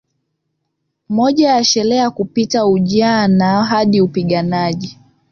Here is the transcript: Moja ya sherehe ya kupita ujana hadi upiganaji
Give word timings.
Moja 1.09 1.49
ya 1.49 1.63
sherehe 1.63 1.95
ya 1.97 2.09
kupita 2.11 2.65
ujana 2.67 3.63
hadi 3.63 4.01
upiganaji 4.01 4.99